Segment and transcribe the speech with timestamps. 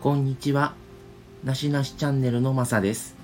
[0.00, 0.74] こんにちは。
[1.42, 3.16] なしなしチャンネルのまさです。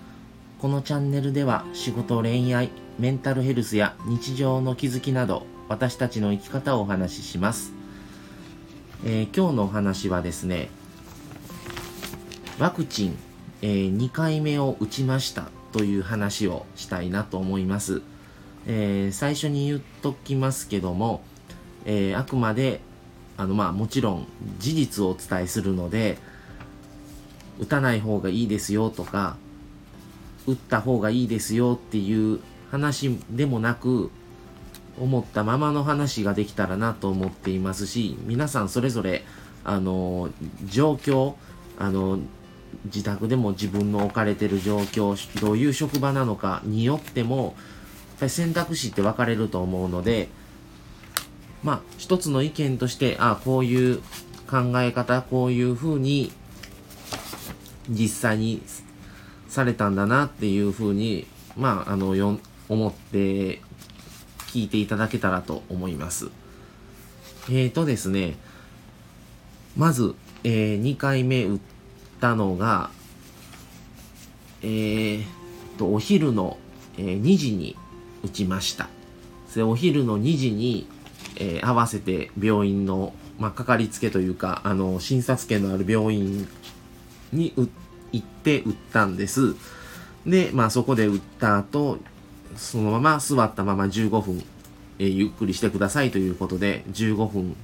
[0.58, 2.68] このチャンネルでは仕事、恋愛、
[2.98, 7.72] メンタルヘルスや日常の気づきなど私たちの生き方をお話しします。
[9.04, 10.68] えー今日のお話はですね、
[12.58, 13.16] ワクチン、
[13.62, 18.02] え2回目を打ちましたという話をしたいなと思います。
[18.66, 21.22] えー最初に言っときますけども、
[21.86, 22.80] えあくまで
[23.36, 24.26] あのまあもちろん
[24.58, 26.18] 事実をお伝えするので
[27.60, 29.36] 打たない方がいいですよとか
[30.46, 32.40] 打った方がいいですよっていう
[32.70, 34.10] 話でもなく
[35.00, 39.24] 思ったままの話ができたらなと思っていますし皆さんそれぞれ
[39.64, 40.30] あの
[40.66, 41.34] 状況
[41.78, 42.18] あの
[42.86, 47.54] 自宅でも自分の置かれてる状況どういう職場なのかによってもやっ
[48.20, 50.28] ぱり選択肢って分かれると思うので
[51.62, 54.00] まあ一つの意見としてあこういう
[54.50, 56.32] 考え方こういうふうに
[57.88, 58.62] 実際に
[59.48, 63.60] されたんだなっていうふうにまああのよ思って
[64.48, 66.30] 聞いていただけたらと思います。
[67.48, 68.36] えーとですね
[69.76, 71.60] まず、え2回目打っ
[72.20, 72.90] たのが
[74.62, 75.24] えー、
[75.78, 76.56] とお昼の、
[76.96, 77.76] えー2時に
[78.22, 78.88] 打ちました。
[79.54, 80.88] でお昼の2時に、
[81.36, 86.48] えー合わせて病院の、まあ、かかりつけというかあの診察券のある病院
[87.34, 87.52] に
[88.12, 89.54] 行って打ったんです。
[90.26, 91.98] で、まあ、そこで打った後
[92.56, 94.42] そのまま座ったまま15分、
[94.98, 97.56] えーゆっくりしてくださいということで15分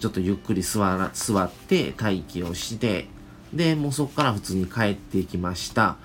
[0.00, 3.06] ちょっとゆっくり座ら座って待機をして
[3.52, 5.96] でもうそこから普通に帰ってきました。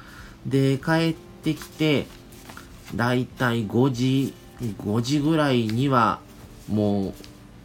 [0.46, 2.08] で帰ってきて
[2.96, 6.20] だいたい5時5時ぐらいには
[6.68, 7.14] も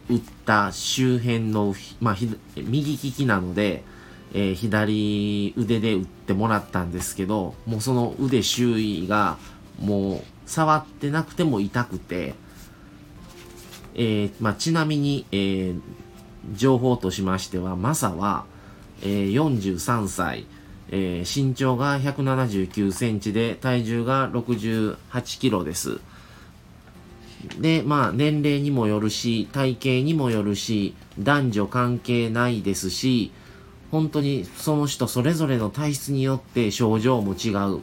[0.09, 2.17] う打った周辺の、まあ、
[2.55, 3.83] 右利きなので、
[4.33, 9.37] えー左腕で打ってもらったんですけどもうその腕周囲が
[9.79, 12.35] もう触ってなくても痛くて、
[13.95, 15.81] えーまあ、ちなみに、えー
[16.53, 18.45] 情報としましてはマサは、
[19.01, 20.45] えー43歳、
[20.89, 25.99] えー身長が179センチで体重が68キロです。
[27.59, 33.31] で、まあ、年齢にもよるし、体型にもよるし、男女関係ないですし、
[33.91, 37.81] 本当にその人それぞれの体質によって症状も違う。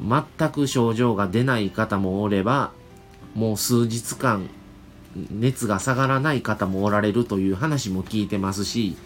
[0.00, 2.72] 全く症状が出ない方もおれば、
[3.34, 4.48] もう数日間、
[5.30, 8.96] 熱が下がらない方もおられるという話も聞いてますし、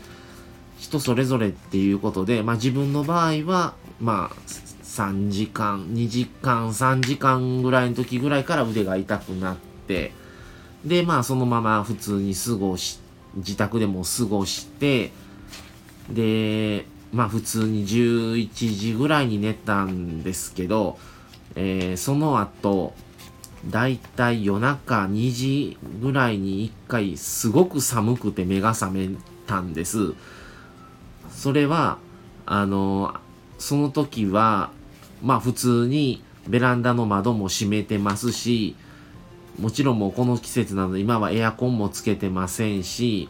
[0.78, 4.36] 人それぞれっていうことで、まあ自分の場合は、まあ、
[4.82, 9.56] 3時間、2時間、3時間ぐらいの時ぐらいから腕が痛くなっ
[9.86, 10.12] て、
[10.84, 12.98] で、まあそのまま普通に過ごし、
[13.34, 15.12] 自宅でも過ごして、
[16.10, 20.98] で、まあ普通に11時ぐらいに寝たんですけど、
[21.54, 22.94] えーその後、
[23.70, 29.08] だいたい夜中2時ぐらいに1回すごく寒くて目が覚め
[29.46, 30.14] たんです。
[31.30, 31.98] それは、
[32.44, 33.14] あの、
[33.58, 34.70] その時は、
[35.22, 38.76] まあ普通にベランダの窓も閉めてますし、
[39.58, 43.28] もちろんもうこの季節なので今はエアコンもつけてませんし、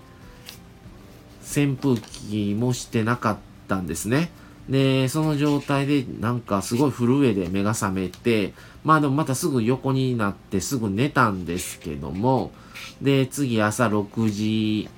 [1.47, 3.37] 扇風機もしてなかっ
[3.69, 4.31] たんですね。
[4.69, 8.53] で、その状態でなんかすごい震えで目が覚めて、
[8.85, 12.51] まあでもまたすぐ横になってすぐ寝たんですけども、
[13.01, 14.89] で、次朝6時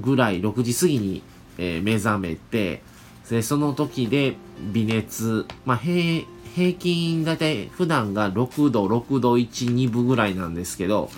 [0.00, 1.22] ぐらい、6時過ぎに、
[1.58, 2.82] えー目覚めて、
[3.30, 4.36] で、その時で
[4.72, 11.10] 微熱、まあ平、平均だいたい普段が6度、6度1、2分ぐらいなんですけど、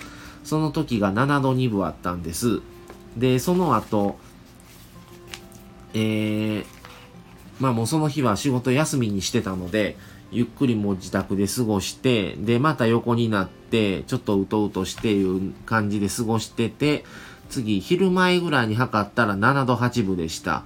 [0.43, 2.61] その時が7度2分あったんです。
[3.17, 4.17] で、その後、
[5.93, 6.65] えー、
[7.59, 9.97] まあもうその日は仕事休みにしてたので、
[10.31, 17.03] ゆっくりもう自宅で過ごして、で、また横になって、ちょっとうとうとしていう感じで過ごしてて、
[17.49, 20.63] 次、昼前ぐらいに測ったら7度8分でした。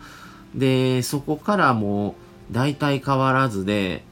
[0.54, 2.16] で、そこからも
[2.51, 4.04] う、大体変わらずで、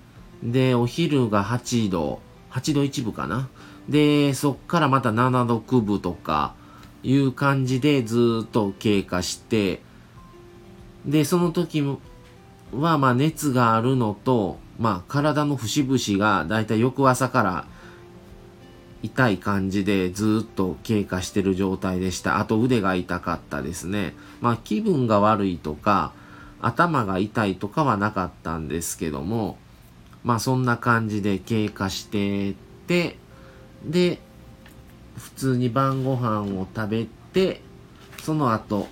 [0.41, 3.49] で、お昼が8度、8度1分かな。
[3.89, 6.55] で、そっからまた7度9分とか、
[7.03, 9.81] いう感じでずっと経過して、
[11.05, 11.81] で、その時
[12.73, 17.65] は、まあ熱があるのと、まあ体の節々がだいたい翌朝から
[19.03, 22.39] 痛い感じでずっと経過してる状態でした。
[22.39, 24.13] あと腕が痛かったですね。
[24.41, 26.13] まあ気分が悪いとか、
[26.61, 29.57] 頭が痛いとかはなかったんですけども、
[30.23, 32.53] まあそんな感じで経過して
[32.85, 33.17] て、
[33.83, 34.19] で、
[35.17, 37.61] 普通に晩ご飯を食べて、
[38.21, 38.87] その後、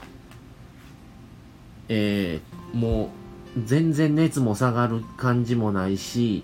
[1.88, 3.10] えーも
[3.58, 6.44] う全然熱も下がる感じもないし、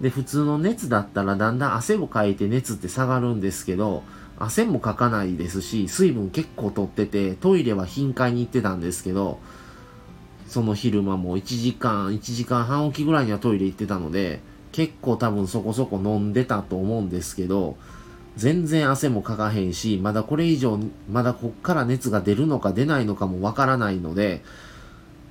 [0.00, 4.02] で、普通の熱だったらだんだん汗をかいて熱って下がるんですけど、
[4.38, 9.40] 汗もかかないですし、水分結構取ってて、トイレは頻回に行ってたんですけど、
[10.46, 14.40] その昼間も1時間、1時間半おきぐらいにはトイレ行ってたので、
[14.72, 17.78] 結構多分そこそこ飲んでたと思うんですけど、
[18.36, 20.78] 全然汗もかかへんし、まだこれ以上、
[21.10, 24.42] まだこっから熱が出るのか出ないのかもわからないので、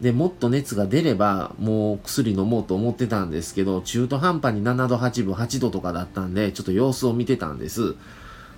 [0.01, 7.95] で、もっと熱が出れば、もう薬飲もうと思ってたんですけど、中途半端に7度8分、8度とかだったんで、ちょっと様子を見てたんです。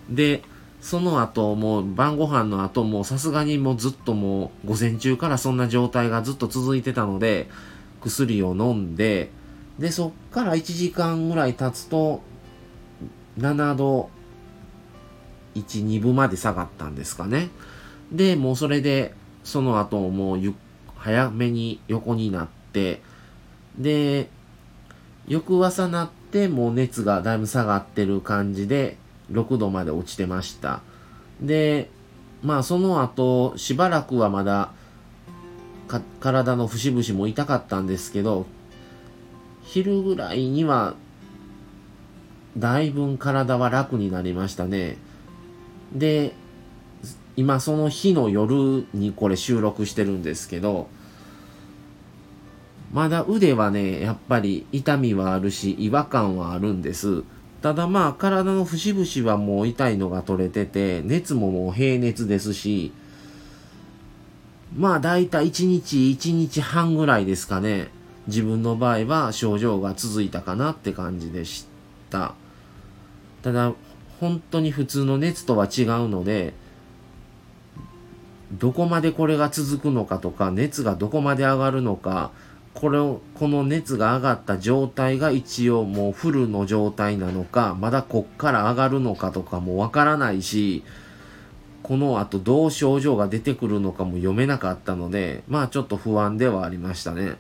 [0.10, 0.44] で、
[0.82, 7.50] その後、もう晩ご飯の後もさすがにもうずっともう午前中からそんな状態がずっと続いてたので、
[8.02, 9.30] 薬を飲んで、
[9.78, 12.22] で、そっから1時間ぐらい経つと、
[13.38, 14.10] 7度
[15.60, 17.50] 1、2分まで下がったんですかね。
[18.12, 19.14] で、もうそれで、
[19.44, 20.54] その後もう
[20.96, 23.02] 早めに横になって、
[23.78, 24.30] で、
[25.28, 28.98] 翌朝なってもう熱がだいぶ下がってる感じで
[29.32, 30.82] 6度まで落ちてました。
[31.42, 31.90] で、
[32.44, 34.72] まあその後しばらくはまだ
[36.20, 38.46] 体の節々も痛かったんですけど、
[39.64, 40.96] 昼ぐらいには
[42.58, 44.98] だいぶ体は楽になりましたね。
[45.94, 46.34] で、
[47.36, 50.88] 今その日の夜にこれ収録してるんですけど、
[52.92, 57.24] まだ腕はね、やっぱり痛みはあるし、違和感はあるんです。
[57.62, 62.92] ただまあ、体の節々はもう痛いのが取れてて、熱ももう平熱ですし、
[64.76, 67.90] まあ大体1日1日半ぐらいですかね。
[68.28, 71.66] 自分の場合は症状が続いたかなって感じでし
[72.10, 72.36] た。
[73.42, 73.74] ただ、
[74.20, 76.54] 本当に普通の熱とは違うので、
[78.52, 82.32] どこまでこれが続くのかとか、熱がどこまで上がるのか、
[82.74, 90.84] これを、この熱が上がった状態が一応もうフルの状態なのか、まだこっから上がるのかとかもわからないし、
[91.84, 97.36] この後どう症状が出てくるのかも読めなかったので、まあちょっと不安ではありましたね。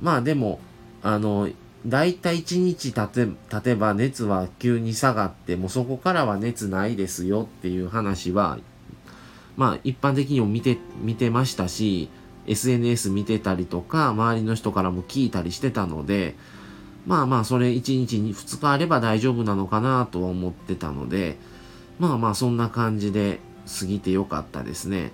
[0.00, 0.60] まあでも、
[1.02, 1.48] あの、
[1.86, 8.58] だいたい1日経て経てば熱は急に下がって、もうそこからは熱ないですよっていう話は、
[9.56, 12.08] まあ一般的にも見て、見てましたし、
[12.46, 16.36] SNS 見てたりとか、周りの人からも聞いたりしてたので、
[17.06, 21.36] まあまあ、それ1日に2日あれば大丈夫なのかなとは思ってたので、
[21.98, 23.40] まあまあ、そんな感じで
[23.80, 25.12] 過ぎてよかったですね。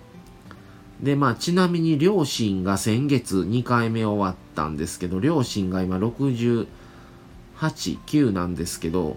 [1.00, 6.66] で、まあ、ちなみに両親が先月2回目終わったんですけど、両親が今68、
[7.60, 9.16] 9なんですけど、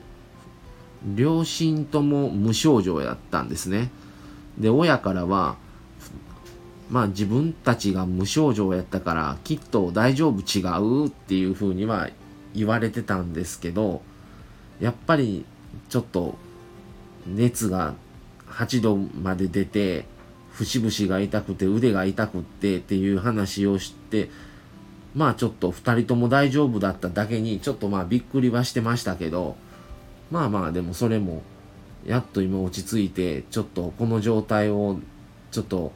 [1.15, 3.89] 両親とも無症状やったんですね。
[4.59, 5.55] で、親からは、
[6.91, 10.61] まあ自分たちが無症状やったからきっと大丈夫違
[11.03, 12.09] うっていうふうには
[12.53, 14.01] 言われてたんですけど
[14.81, 15.45] やっぱり
[15.87, 16.35] ちょっと
[17.25, 17.93] 熱が
[18.49, 20.05] 8度まで出て
[20.51, 24.29] 節々が痛くて腕が痛くってっていう話をして
[25.15, 29.55] まあちょっと2人とも大丈夫だっただけにちょっとまあびっくりはしてましたけど
[30.29, 31.41] まあまあでもそれも
[32.05, 34.99] やっと今落ち着いてちょっとこの状態を
[35.51, 35.91] ちょっと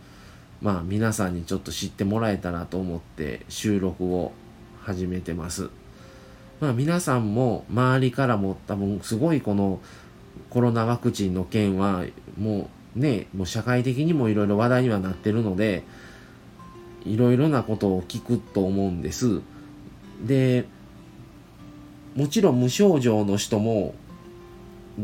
[0.62, 4.34] まあ皆さんにちょっと知ってもらえたらと思って収録を
[4.82, 5.70] 始めてます。
[6.60, 9.82] まあ皆さんも周りからも多分すごいこの
[10.50, 12.06] コロナワクチンの件は
[12.38, 15.84] もうね、もう社会的にもいろいろ話題にはなってるので、
[17.06, 19.42] いろいろなことを聞くと思うんです。
[20.25, 20.66] で、
[22.16, 23.94] もちろん無症状の人も、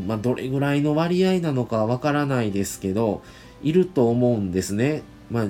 [0.06, 3.22] まあどれぐらいの割合なのかわからないですけど、
[3.62, 5.02] いると思うんですね。
[5.30, 5.46] まあ、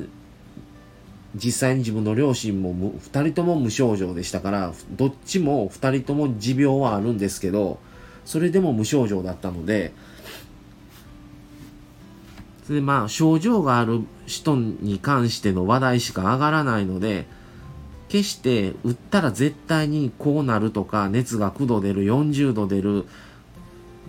[1.35, 7.79] 実際に自分の両親も2人とも無症状でしたから、どっちも2人とも持病はあるんですけど、
[8.25, 9.93] それでも無症状だったので、
[12.65, 17.27] それでまあ、症状がある人に関しての話題しか上がらないので、
[18.09, 23.07] 決して打ったら絶対にこうなるとか、熱が9度出る、40度出る、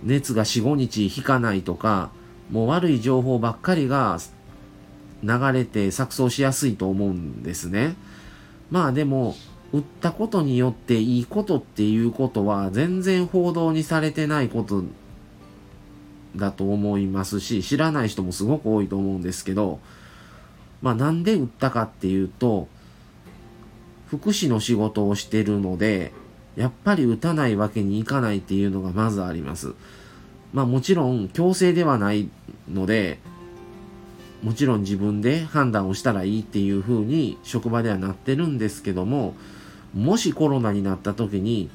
[0.02, 2.10] 熱が4、5日引かないとか、
[2.50, 4.18] もう悪い情報ばっかりが
[5.22, 7.96] 流れて錯綜しやすいと思うんですね。
[8.70, 9.34] まあでも、
[9.72, 14.84] 売ったことによっていいことっていうことは全然報道にされてないこと
[16.36, 19.80] だと思いますし、知らない人もすごく多いと思うんですけど、
[20.82, 22.68] まあなんで売ったかっていうと、
[24.08, 26.12] 福祉の仕事をしてるので、
[26.56, 29.74] やっぱり打たないわけにいかないっていうのがまずあります。
[30.52, 32.28] まあもちろん強制ではない
[32.72, 33.18] ので、
[34.44, 39.34] もちろん自分で判断をしたらいいっていう風に職場ではなってるんですけども
[39.94, 41.70] もしコロナになった時に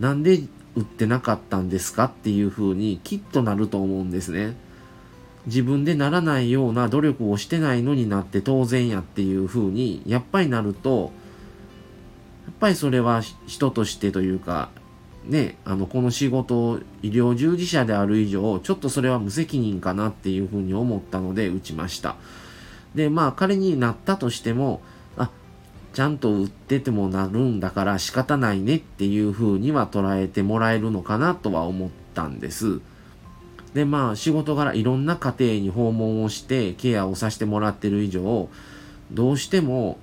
[0.00, 0.40] なんで
[0.76, 4.56] 打ってなかったんですかっていう風にきっとなると思うんですね。
[5.46, 11.12] 自分でならないような努力をしてないのになって当然やっていう風にやっぱりなると
[12.46, 14.70] やっぱりそれは人としてというか
[15.26, 22.16] ねあのこの仕事医療従事者である以上ちょっとそれは無責任かなっていう風に思ったので打ちました
[22.94, 24.80] でまあ彼になったとしても
[25.94, 32.80] ちゃんと打っててもなるんだから仕方ないねっていう風には捉えてもらえるのかなとは思ったんです
[33.74, 38.48] でまあ仕事柄いろんな家庭に訪問をしてケアをさせてもらってる以上
[39.12, 39.98] どうしても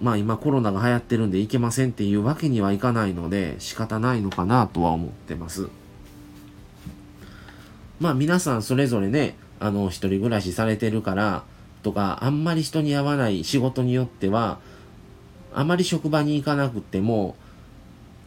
[0.00, 5.68] まあ今コロナが流行ってるんで行けませんっていうわけにはいかないので仕方ないのかなとは思ってます。
[8.00, 11.44] まあ皆さんそれぞれね、あの一人暮らしされてるから
[11.82, 14.58] とかあんまり人に会わない仕事によっては
[15.54, 17.36] あまり職場に行かなくても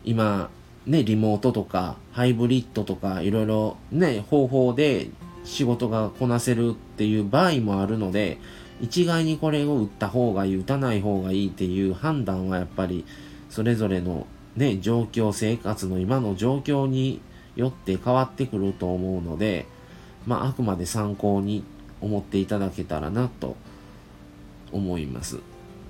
[0.03, 0.49] 今
[0.85, 5.09] ね、リモートとかハイブリッドとかいろいろね、方法で
[5.45, 8.37] 仕事がこなせるっていう場合もあるので、
[8.81, 13.05] 一概にこれを打った方がいい、打たない方がいいっていう判断はやっぱり
[13.49, 14.27] それぞれの
[14.57, 17.21] ね、状況、生活の今の状況に
[17.55, 19.65] よって変わってくると思うので、
[20.25, 21.63] まああくまで参考に
[22.01, 23.55] 思っていただけたらなと
[24.73, 25.39] 思います。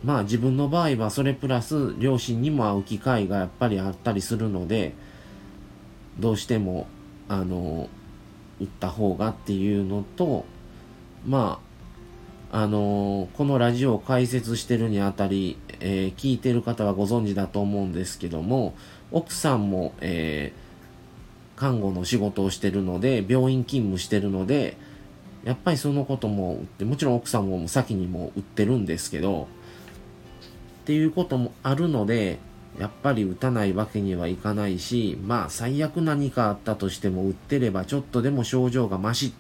[0.04, 4.94] まあ自分の場合はそれプラス両親にも会う機会がやっぱりあったりするので
[6.20, 6.88] どうしても
[7.30, 7.90] あの
[8.60, 10.46] 打った方がっていうのと
[11.26, 11.74] まあ
[12.56, 18.76] あのこのラジオを解説してるにあたり、えー、聞いてる方はご存知だと思うんですけども
[19.12, 24.78] 奥さんも、えー、看護の仕事をしてるので病院勤務してるので
[25.44, 29.48] やっぱりそのことももちろん奥さんも先にも売ってるんですけど
[30.84, 32.40] っていうこともあるので、
[32.78, 39.34] やっぱり打たないわけにはいかないし、まあ最悪何かあったとしても打ってればちょっとでも症状がマシ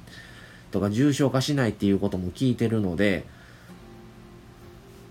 [0.71, 3.25] とか重症化しないっていうことも聞いてるので、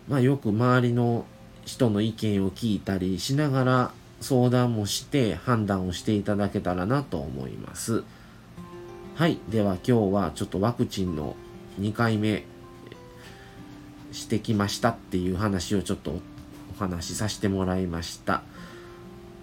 [0.08, 1.26] まあよく周りの
[1.66, 8.04] 人の意見を聞いたりしながら相談もして判断をしていただけたらなと思います。
[9.16, 9.38] はい。
[9.50, 11.36] では今日はちょっとワクチンの
[11.78, 12.44] 2回目
[14.12, 16.20] してきましたっていう話をちょっと
[16.76, 18.42] お話しさせてもらいました。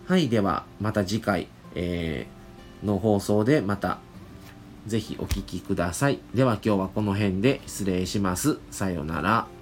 [0.07, 3.99] はい、ではまた次回、えー、の放送でまた
[4.87, 6.19] ぜひお聴きください。
[6.33, 8.59] では今日はこの辺で失礼します。
[8.71, 9.58] さようなら。